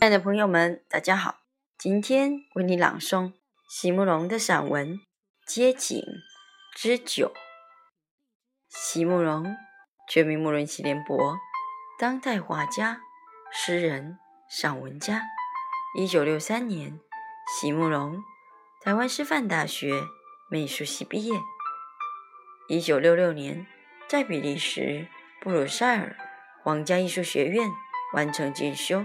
[0.00, 1.40] 亲爱的朋友们，大家好！
[1.76, 3.32] 今天为你朗诵
[3.68, 4.94] 席慕容的散文
[5.44, 6.00] 《街景
[6.76, 7.34] 之酒》。
[8.68, 9.56] 席慕容，
[10.08, 11.36] 全名慕容席联博，
[11.98, 13.00] 当代画家、
[13.50, 14.16] 诗人、
[14.48, 15.22] 散文家。
[15.98, 17.00] 一九六三年，
[17.58, 18.22] 席慕容
[18.80, 20.04] 台湾师范大学
[20.48, 21.40] 美术系毕业。
[22.68, 23.66] 一九六六年，
[24.06, 25.08] 在比利时
[25.40, 26.16] 布鲁塞尔
[26.62, 27.68] 皇家艺术学院
[28.14, 29.04] 完成进修。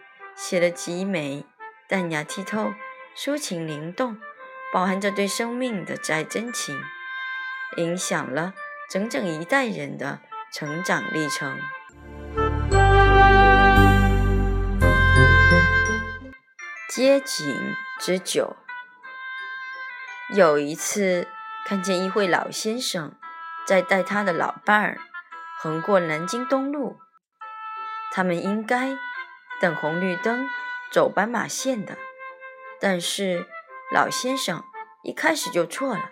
[0.43, 1.45] 写的极美，
[1.87, 2.73] 淡雅剔透，
[3.15, 4.17] 抒情灵动，
[4.73, 6.81] 饱含着对生命的再真情，
[7.77, 8.55] 影响了
[8.89, 10.19] 整整一代人的
[10.51, 11.59] 成长历程。
[16.89, 18.55] 街景之酒。
[20.33, 21.27] 有一次，
[21.67, 23.13] 看见一位老先生
[23.67, 24.99] 在带他的老伴儿
[25.59, 26.97] 横过南京东路，
[28.11, 28.97] 他们应该。
[29.61, 30.49] 等红绿灯，
[30.91, 31.97] 走斑马线的，
[32.79, 33.47] 但是
[33.93, 34.63] 老先生
[35.03, 36.09] 一开始就错了，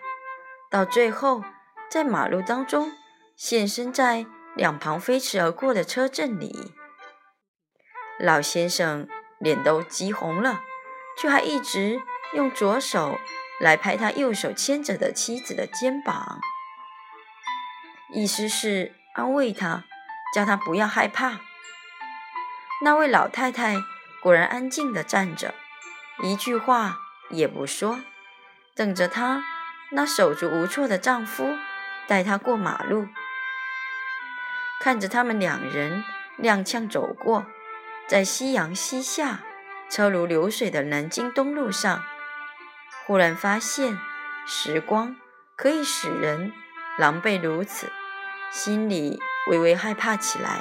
[0.70, 1.42] 到最后
[1.90, 2.92] 在马路当中
[3.36, 6.72] 现身在两旁飞驰而过的车阵里。
[8.20, 10.60] 老先生脸都急红了，
[11.18, 12.00] 却还一直
[12.34, 13.18] 用左手
[13.60, 16.38] 来拍他右手牵着的妻子的肩膀，
[18.12, 19.84] 意思是安慰他，
[20.34, 21.40] 叫他不要害怕。
[22.82, 23.76] 那位老太太
[24.22, 25.54] 果然安静地站着，
[26.22, 26.96] 一句话
[27.28, 28.00] 也不说，
[28.74, 29.44] 等着她
[29.90, 31.58] 那手足无措的丈夫
[32.08, 33.06] 带她过马路。
[34.80, 36.02] 看着他们两人
[36.38, 37.44] 踉跄走过，
[38.08, 39.40] 在夕阳西下、
[39.90, 42.02] 车如流水的南京东路上，
[43.04, 43.98] 忽然发现
[44.46, 45.16] 时光
[45.54, 46.50] 可以使人
[46.96, 47.92] 狼狈如此，
[48.50, 50.60] 心里微微害怕起来。